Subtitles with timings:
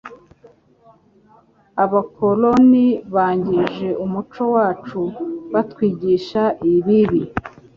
[1.83, 5.01] Abakoloni bangije umuco wacu
[5.53, 6.43] batwigisha
[6.73, 7.21] ibibi.